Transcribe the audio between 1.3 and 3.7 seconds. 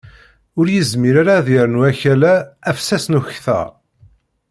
ad yernu akala afessas n ukter.